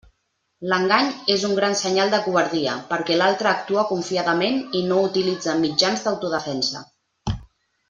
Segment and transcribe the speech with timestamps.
[0.69, 6.09] L'engany és un gran senyal de covardia, perquè l'altre actua confiadament i no utilitza mitjans
[6.09, 6.85] d'autodefensa.